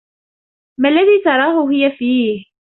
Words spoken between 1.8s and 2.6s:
فيه؟